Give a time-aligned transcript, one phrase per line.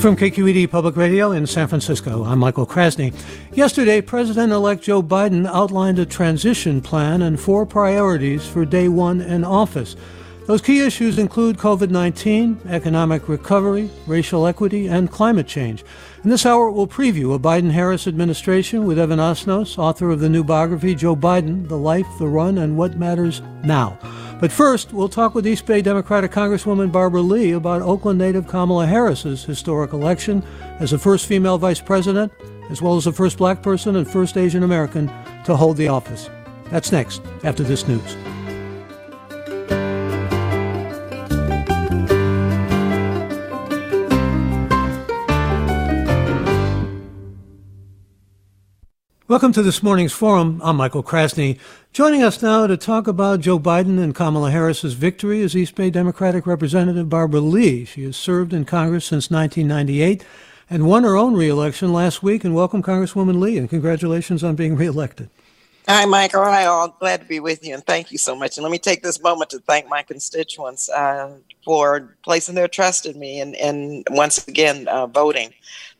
[0.00, 3.14] From KQED Public Radio in San Francisco, I'm Michael Krasny.
[3.52, 9.20] Yesterday, President elect Joe Biden outlined a transition plan and four priorities for day one
[9.20, 9.96] in office.
[10.46, 15.84] Those key issues include COVID 19, economic recovery, racial equity, and climate change.
[16.24, 20.30] In this hour, we'll preview a Biden Harris administration with Evan Osnos, author of the
[20.30, 23.98] new biography, Joe Biden The Life, the Run, and What Matters Now.
[24.40, 28.86] But first, we'll talk with East Bay Democratic Congresswoman Barbara Lee about Oakland native Kamala
[28.86, 30.42] Harris's historic election
[30.78, 32.32] as the first female vice president,
[32.70, 35.08] as well as the first black person and first Asian American
[35.44, 36.30] to hold the office.
[36.70, 38.16] That's next, after this news.
[49.30, 50.60] Welcome to this morning's forum.
[50.64, 51.56] I'm Michael Krasny.
[51.92, 55.88] Joining us now to talk about Joe Biden and Kamala Harris's victory is East Bay
[55.88, 57.84] Democratic Representative Barbara Lee.
[57.84, 60.24] She has served in Congress since 1998
[60.68, 62.42] and won her own reelection last week.
[62.42, 65.30] And welcome, Congresswoman Lee, and congratulations on being reelected.
[65.86, 66.42] Hi, Michael.
[66.42, 66.88] Hi, all.
[66.98, 68.56] Glad to be with you, and thank you so much.
[68.56, 73.06] And let me take this moment to thank my constituents uh, for placing their trust
[73.06, 75.52] in me and, and once again uh, voting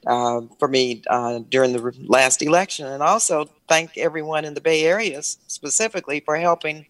[0.07, 2.87] uh, for me uh, during the last election.
[2.87, 6.87] And also thank everyone in the Bay Area specifically for helping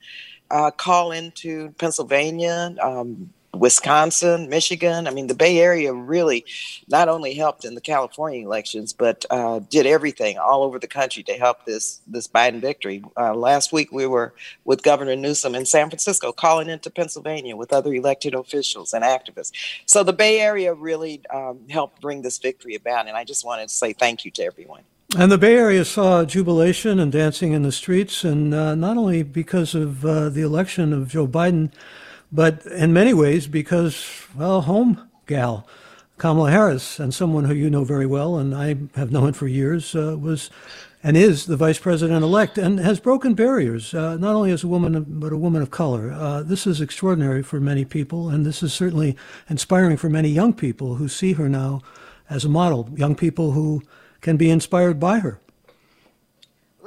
[0.51, 5.07] uh, call into Pennsylvania, um, Wisconsin, Michigan.
[5.07, 6.45] I mean, the Bay Area really
[6.89, 11.23] not only helped in the California elections, but uh, did everything all over the country
[11.25, 13.03] to help this this Biden victory.
[13.17, 14.35] Uh, last week, we were
[14.65, 19.53] with Governor Newsom in San Francisco, calling into Pennsylvania with other elected officials and activists.
[19.87, 23.69] So the Bay Area really um, helped bring this victory about, and I just wanted
[23.69, 24.83] to say thank you to everyone.
[25.19, 29.25] And the Bay Area saw jubilation and dancing in the streets, and uh, not only
[29.25, 31.73] because of uh, the election of Joe Biden
[32.33, 35.67] but in many ways because, well, home gal,
[36.19, 39.95] Kamala Harris, and someone who you know very well, and I have known for years,
[39.95, 40.51] uh, was
[41.03, 44.69] and is the vice president elect and has broken barriers, uh, not only as a
[44.69, 46.13] woman, but a woman of color.
[46.13, 49.17] Uh, this is extraordinary for many people, and this is certainly
[49.49, 51.81] inspiring for many young people who see her now
[52.29, 53.83] as a model, young people who
[54.21, 55.41] can be inspired by her.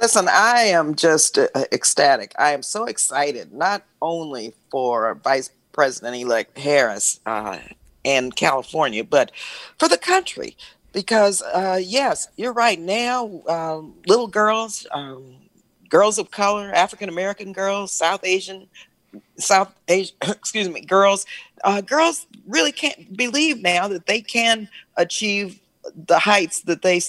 [0.04, 2.34] Listen, I am just uh, ecstatic.
[2.38, 7.56] I am so excited, not only for Vice President elect Harris uh,
[8.36, 9.32] California, but
[9.78, 10.58] for the country.
[10.92, 12.78] Because, uh, yes, you're right.
[12.78, 15.36] Now, um, little girls, um,
[15.88, 18.68] girls of color, African American girls, South Asian,
[19.38, 21.24] South Asian, excuse me, girls,
[21.64, 25.58] uh, girls really can't believe now that they can achieve
[25.96, 27.00] the heights that they,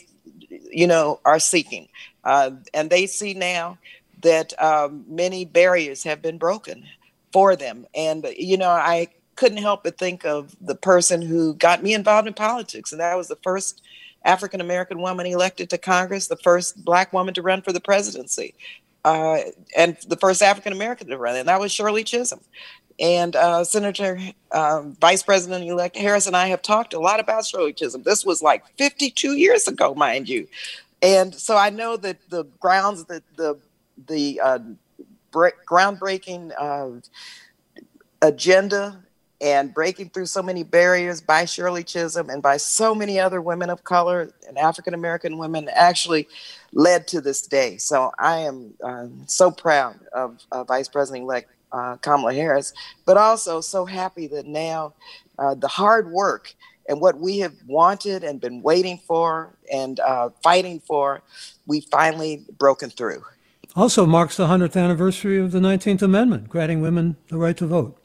[0.76, 1.88] you know, are seeking.
[2.24, 3.78] Uh, and they see now
[4.22, 6.86] that um, many barriers have been broken
[7.32, 7.86] for them.
[7.96, 12.28] And, you know, I couldn't help but think of the person who got me involved
[12.28, 13.82] in politics, and that was the first
[14.24, 18.54] African American woman elected to Congress, the first black woman to run for the presidency,
[19.04, 19.38] uh,
[19.78, 22.42] and the first African American to run, and that was Shirley Chisholm.
[23.00, 24.20] And uh, Senator
[24.52, 27.46] um, Vice President elect Harris and I have talked a lot about
[27.76, 28.04] Chisholm.
[28.04, 30.48] This was like 52 years ago, mind you
[31.06, 33.60] and so I know that the grounds that the
[34.08, 34.60] the uh,
[35.32, 37.00] groundbreaking uh,
[38.22, 39.04] agenda
[39.46, 43.70] and breaking through so many barriers by Shirley Chisholm and by so many other women
[43.70, 46.28] of color and African American women actually
[46.74, 47.78] led to this day.
[47.78, 52.74] So I am uh, so proud of uh, Vice President elect uh, Kamala Harris,
[53.06, 54.96] but also so happy that now
[55.38, 56.56] uh, the hard work
[56.90, 61.22] and what we have wanted and been waiting for and uh, fighting for,
[61.68, 63.24] we finally broken through.
[63.76, 68.00] Also marks the 100th anniversary of the 19th Amendment, granting women the right to vote.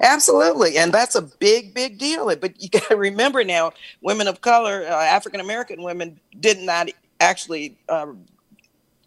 [0.00, 2.34] Absolutely, and that's a big, big deal.
[2.36, 3.72] But you got to remember now,
[4.02, 6.88] women of color, uh, African American women, did not
[7.20, 8.12] actually uh,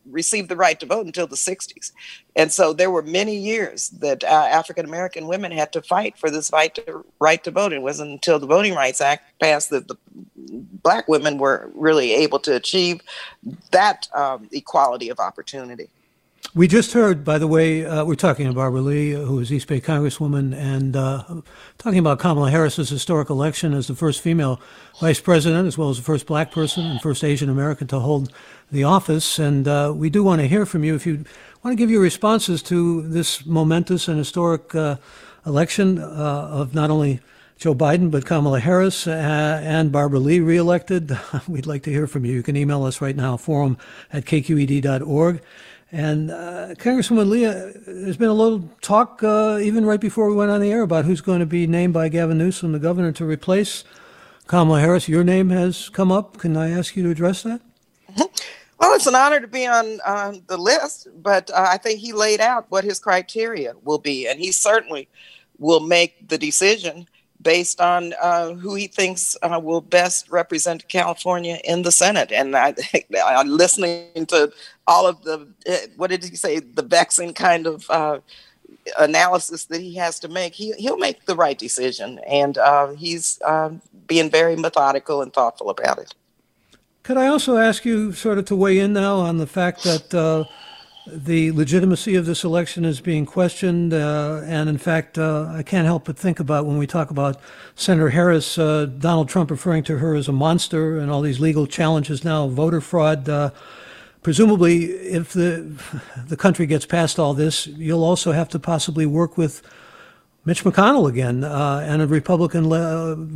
[0.09, 1.91] received the right to vote until the 60s.
[2.35, 6.29] And so there were many years that uh, African American women had to fight for
[6.29, 7.73] this right to, right to vote.
[7.73, 9.95] It wasn't until the Voting Rights Act passed that the
[10.83, 13.01] black women were really able to achieve
[13.71, 15.89] that um, equality of opportunity.
[16.55, 19.67] We just heard, by the way, uh, we're talking to Barbara Lee, who is East
[19.67, 21.23] Bay Congresswoman, and uh,
[21.79, 24.61] talking about Kamala Harris's historic election as the first female
[24.99, 28.31] vice president, as well as the first black person and first Asian American to hold
[28.71, 29.39] the office.
[29.39, 31.25] And uh, we do want to hear from you if you
[31.63, 34.97] want to give your responses to this momentous and historic uh,
[35.47, 36.03] election uh,
[36.51, 37.19] of not only
[37.57, 41.17] Joe Biden, but Kamala Harris uh, and Barbara Lee reelected.
[41.47, 42.33] We'd like to hear from you.
[42.33, 43.77] You can email us right now, forum
[44.11, 45.41] at kqed.org.
[45.93, 50.49] And uh, Congresswoman Lee, there's been a little talk uh, even right before we went
[50.49, 53.23] on the air about who's going to be named by Gavin Newsom, the governor, to
[53.23, 53.83] replace
[54.47, 55.07] Kamala Harris.
[55.07, 56.39] Your name has come up.
[56.39, 57.61] Can I ask you to address that?
[58.79, 62.11] Well, it's an honor to be on on the list, but uh, I think he
[62.11, 65.07] laid out what his criteria will be, and he certainly
[65.57, 67.07] will make the decision
[67.43, 72.31] based on uh, who he thinks uh, will best represent California in the Senate.
[72.31, 72.73] And I,
[73.25, 74.51] I'm listening to
[74.87, 76.59] all of the uh, what did he say?
[76.59, 78.19] The vexing kind of uh,
[78.99, 80.53] analysis that he has to make.
[80.53, 85.69] He he'll make the right decision, and uh, he's um, being very methodical and thoughtful
[85.69, 86.13] about it.
[87.03, 90.13] Could I also ask you sort of to weigh in now on the fact that
[90.13, 90.45] uh,
[91.05, 93.93] the legitimacy of this election is being questioned?
[93.93, 97.39] Uh, and in fact, uh, I can't help but think about when we talk about
[97.75, 101.67] Senator Harris, uh, Donald Trump referring to her as a monster and all these legal
[101.67, 103.27] challenges now, voter fraud.
[103.27, 103.51] Uh,
[104.21, 105.77] presumably, if the,
[106.27, 109.61] the country gets past all this, you'll also have to possibly work with
[110.45, 112.69] Mitch McConnell again uh, and a Republican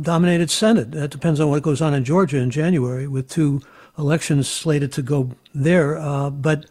[0.02, 0.90] dominated Senate.
[0.92, 3.62] That depends on what goes on in Georgia in January with two
[3.98, 5.98] elections slated to go there.
[5.98, 6.66] Uh, but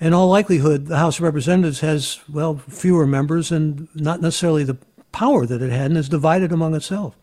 [0.00, 4.78] in all likelihood, the House of Representatives has, well, fewer members and not necessarily the
[5.12, 7.14] power that it had and is divided among itself.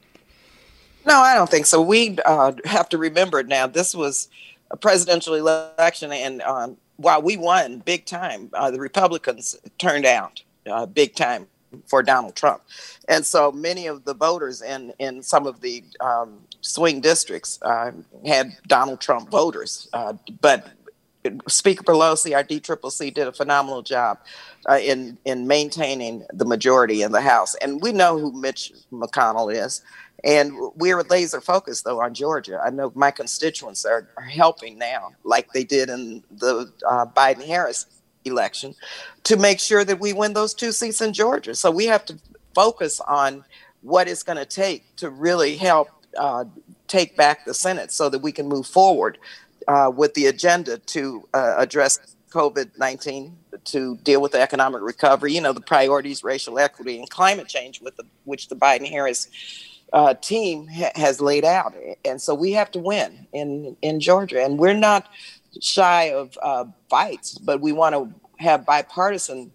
[1.05, 1.81] No, I don't think so.
[1.81, 4.29] We uh, have to remember now, this was
[4.71, 10.43] a presidential election, and um, while we won big time, uh, the Republicans turned out
[10.69, 11.47] uh, big time
[11.85, 12.61] for Donald Trump.
[13.07, 17.91] And so many of the voters in, in some of the um, swing districts uh,
[18.25, 19.87] had Donald Trump voters.
[19.93, 20.67] Uh, but
[21.47, 24.19] Speaker Pelosi, our DCCC, did a phenomenal job
[24.69, 27.55] uh, in, in maintaining the majority in the House.
[27.55, 29.81] And we know who Mitch McConnell is.
[30.23, 32.59] And we're laser focused, though, on Georgia.
[32.63, 37.45] I know my constituents are, are helping now, like they did in the uh, Biden
[37.45, 37.85] Harris
[38.25, 38.75] election
[39.23, 41.55] to make sure that we win those two seats in Georgia.
[41.55, 42.17] So we have to
[42.55, 43.43] focus on
[43.81, 46.45] what it's going to take to really help uh,
[46.87, 49.17] take back the Senate so that we can move forward
[49.67, 51.99] uh, with the agenda to uh, address
[52.31, 57.09] COVID 19, to deal with the economic recovery, you know, the priorities, racial equity, and
[57.09, 59.27] climate change, with the, which the Biden Harris
[59.93, 61.73] uh, team ha- has laid out.
[62.05, 64.43] And so we have to win in, in Georgia.
[64.43, 65.07] And we're not
[65.61, 69.51] shy of uh, fights, but we want to have bipartisan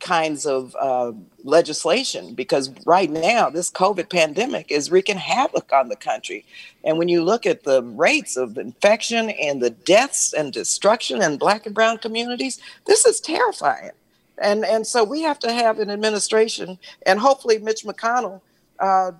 [0.00, 1.12] kinds of uh,
[1.42, 6.44] legislation because right now this COVID pandemic is wreaking havoc on the country.
[6.84, 11.38] And when you look at the rates of infection and the deaths and destruction in
[11.38, 13.92] black and brown communities, this is terrifying.
[14.38, 18.42] And and so we have to have an administration, and hopefully Mitch McConnell
[18.78, 19.12] uh,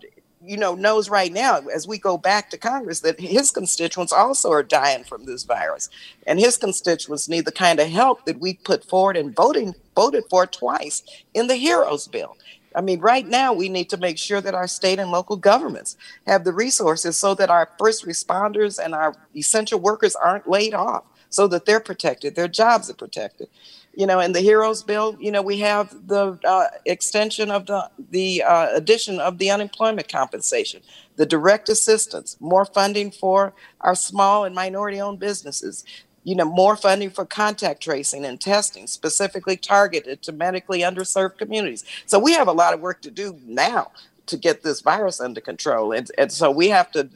[0.47, 4.51] you know knows right now as we go back to congress that his constituents also
[4.51, 5.89] are dying from this virus.
[6.27, 10.25] And his constituents need the kind of help that we put forward and voting voted
[10.31, 11.03] for twice
[11.35, 12.37] in the heroes bill.
[12.75, 15.97] I mean right now we need to make sure that our state and local governments
[16.27, 21.05] have the resources so that our first responders and our essential workers aren't laid off
[21.29, 23.49] so that they're protected their jobs are protected
[23.97, 27.91] you know, in the Heroes Bill, you know, we have the uh, extension of the
[28.11, 30.83] the uh, addition of the unemployment compensation,
[31.17, 35.83] the direct assistance, more funding for our small and minority-owned businesses,
[36.25, 41.83] you know, more funding for contact tracing and testing, specifically targeted to medically underserved communities.
[42.05, 43.93] So we have a lot of work to do now
[44.27, 47.09] to get this virus under control, and and so we have to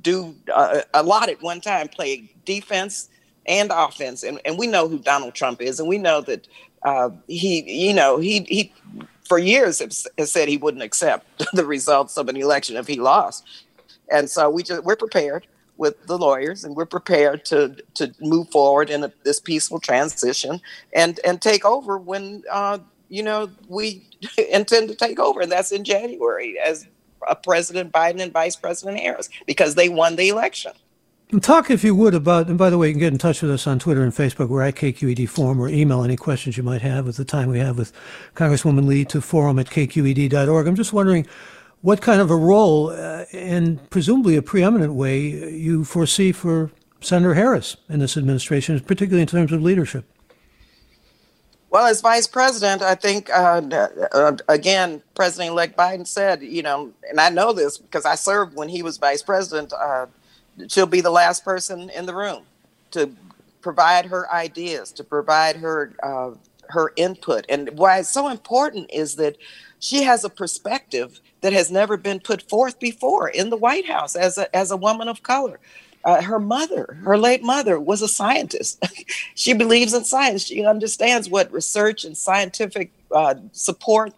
[0.00, 3.08] do uh, a lot at one time, play defense
[3.48, 4.22] and offense.
[4.22, 6.46] And, and we know who Donald Trump is, and we know that
[6.84, 8.72] uh, he, you know, he he
[9.24, 13.44] for years has, said he wouldn't accept the results of an election if he lost.
[14.10, 18.50] And so we just we're prepared with the lawyers, and we're prepared to to move
[18.50, 20.60] forward in a, this peaceful transition
[20.94, 22.78] and and take over when uh,
[23.08, 24.06] you know we
[24.50, 26.86] intend to take over, and that's in January as
[27.26, 30.72] uh, President Biden and Vice President Harris because they won the election.
[31.42, 33.50] Talk, if you would, about, and by the way, you can get in touch with
[33.50, 34.48] us on Twitter and Facebook.
[34.48, 37.58] We're at KQED Forum or email any questions you might have with the time we
[37.58, 37.92] have with
[38.34, 40.66] Congresswoman Lee to forum at kqed.org.
[40.66, 41.26] I'm just wondering
[41.82, 45.20] what kind of a role, uh, and presumably a preeminent way,
[45.54, 46.70] you foresee for
[47.02, 50.06] Senator Harris in this administration, particularly in terms of leadership.
[51.68, 53.60] Well, as vice president, I think, uh,
[54.12, 58.56] uh, again, President elect Biden said, you know, and I know this because I served
[58.56, 59.74] when he was vice president.
[60.68, 62.42] She'll be the last person in the room
[62.92, 63.10] to
[63.60, 66.30] provide her ideas, to provide her uh,
[66.70, 67.46] her input.
[67.48, 69.36] And why it's so important is that
[69.78, 74.16] she has a perspective that has never been put forth before in the White House
[74.16, 75.60] as a as a woman of color.
[76.04, 78.82] Uh, her mother, her late mother, was a scientist.
[79.34, 80.44] she believes in science.
[80.44, 84.14] She understands what research and scientific uh, support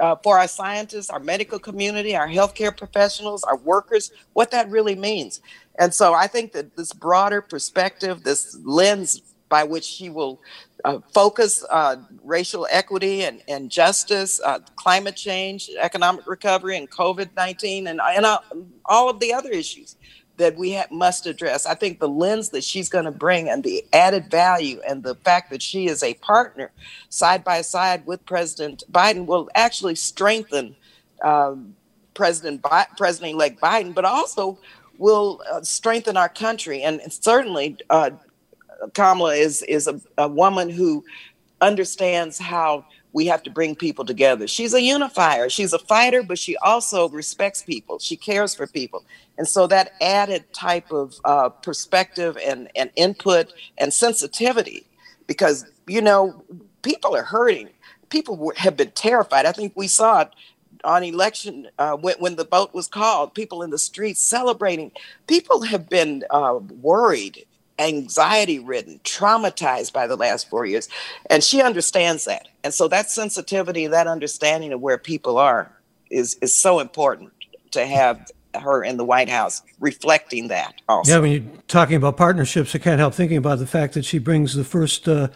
[0.00, 4.94] uh, for our scientists, our medical community, our healthcare professionals, our workers, what that really
[4.94, 5.40] means.
[5.78, 10.40] And so I think that this broader perspective, this lens by which she will
[10.84, 17.30] uh, focus uh, racial equity and, and justice, uh, climate change, economic recovery, and COVID
[17.36, 18.38] 19, and, and uh,
[18.86, 19.96] all of the other issues
[20.40, 21.66] that we ha- must address.
[21.66, 25.14] I think the lens that she's going to bring and the added value and the
[25.14, 26.70] fact that she is a partner
[27.10, 30.74] side by side with President Biden will actually strengthen
[31.22, 31.76] um,
[32.14, 34.58] President Bi- President elect Biden, but also
[34.98, 38.10] will uh, strengthen our country and certainly uh,
[38.94, 41.04] Kamala is is a, a woman who
[41.60, 44.46] understands how we have to bring people together.
[44.46, 45.48] She's a unifier.
[45.48, 47.98] She's a fighter, but she also respects people.
[47.98, 49.04] She cares for people.
[49.38, 54.86] And so that added type of uh, perspective and, and input and sensitivity,
[55.26, 56.44] because, you know,
[56.82, 57.70] people are hurting.
[58.10, 59.46] People have been terrified.
[59.46, 60.30] I think we saw it
[60.84, 64.90] on election uh, when, when, the vote was called, people in the streets celebrating.
[65.26, 67.44] People have been uh, worried
[67.80, 70.88] anxiety ridden, traumatized by the last four years.
[71.28, 72.48] And she understands that.
[72.62, 75.72] And so that sensitivity, that understanding of where people are
[76.10, 77.32] is, is so important
[77.72, 81.12] to have her in the White House reflecting that also.
[81.12, 84.18] Yeah, when you're talking about partnerships, I can't help thinking about the fact that she
[84.18, 85.28] brings the first uh,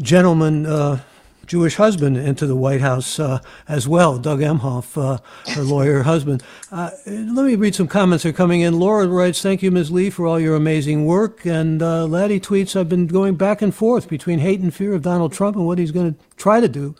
[0.00, 1.00] gentleman uh,
[1.48, 5.18] Jewish husband into the White House uh, as well, Doug Emhoff, uh,
[5.54, 6.42] her lawyer husband.
[6.70, 8.78] Uh, let me read some comments that are coming in.
[8.78, 9.90] Laura writes, Thank you, Ms.
[9.90, 11.46] Lee, for all your amazing work.
[11.46, 15.00] And uh, Laddie tweets, I've been going back and forth between hate and fear of
[15.00, 16.94] Donald Trump and what he's going to try to do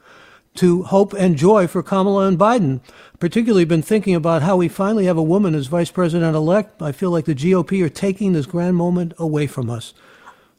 [0.55, 2.81] to hope and joy for Kamala and Biden.
[3.19, 6.81] Particularly been thinking about how we finally have a woman as vice president elect.
[6.81, 9.93] I feel like the GOP are taking this grand moment away from us.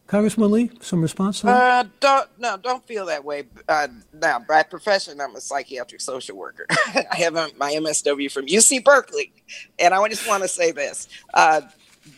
[0.09, 1.85] Congressman Lee, some response to that?
[1.85, 3.43] Uh, don't no, don't feel that way.
[3.67, 6.65] Uh, now, by profession, I'm a psychiatric social worker.
[6.71, 9.31] I have a, my MSW from UC Berkeley,
[9.77, 11.61] and I just want to say this: uh,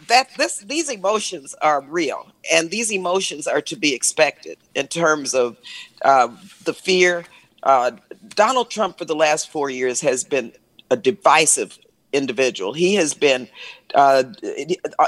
[0.08, 5.36] that this these emotions are real, and these emotions are to be expected in terms
[5.36, 5.58] of
[6.06, 6.30] uh,
[6.64, 7.26] the fear.
[7.64, 7.92] Uh,
[8.30, 10.54] Donald Trump, for the last four years, has been
[10.90, 11.78] a divisive
[12.14, 12.72] individual.
[12.72, 13.50] He has been
[13.94, 14.24] uh,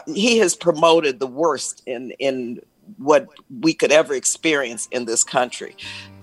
[0.05, 2.59] he has promoted the worst in in
[2.97, 3.27] what
[3.61, 5.75] we could ever experience in this country.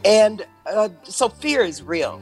[0.05, 2.21] And uh, so fear is real.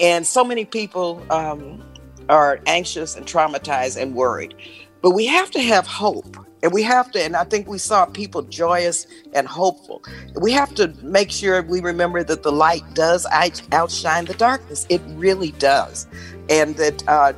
[0.00, 1.82] And so many people um,
[2.28, 4.54] are anxious and traumatized and worried.
[5.02, 6.36] But we have to have hope.
[6.62, 10.02] And we have to, and I think we saw people joyous and hopeful.
[10.40, 13.26] We have to make sure we remember that the light does
[13.72, 14.86] outshine the darkness.
[14.88, 16.08] It really does.
[16.48, 17.34] And that uh,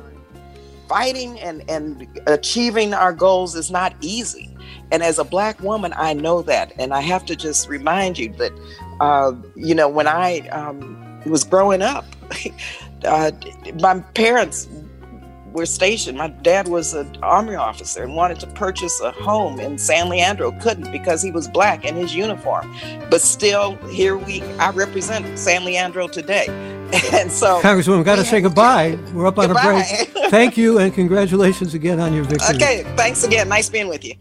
[0.87, 4.48] fighting and, and achieving our goals is not easy.
[4.91, 6.73] And as a black woman, I know that.
[6.79, 8.51] And I have to just remind you that,
[8.99, 12.05] uh, you know, when I um, was growing up,
[13.05, 13.31] uh,
[13.79, 14.67] my parents
[15.51, 16.17] were stationed.
[16.17, 20.51] My dad was an army officer and wanted to purchase a home in San Leandro,
[20.59, 22.73] couldn't because he was black in his uniform.
[23.09, 26.47] But still, here we I represent San Leandro today.
[27.13, 28.97] And so, Congresswoman, we've got to say goodbye.
[29.13, 29.85] We're up on goodbye.
[29.87, 30.29] a break.
[30.31, 32.55] Thank you, and congratulations again on your victory.
[32.55, 33.47] Okay, thanks again.
[33.47, 34.15] Nice being with you.